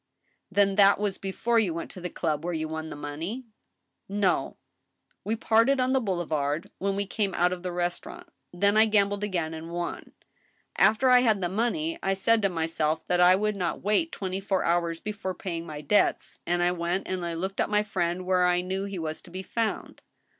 [0.51, 3.45] "Then that was before you went to the club where you won the money?""
[4.25, 4.57] No....
[5.23, 8.27] We parted on the boulevard when we came out of the restaurant....
[8.51, 10.13] Then I gambled again and won.
[10.75, 14.39] After I had the money I said to myself that I would not wait twenty
[14.39, 18.47] four, hours before paying my debts, and I went and looked up my friend where
[18.47, 20.01] I knew he was to be found."